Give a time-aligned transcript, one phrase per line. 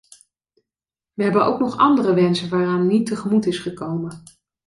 [1.13, 4.23] We hebben ook nog andere wensen waaraan niet tegemoet is gekomen.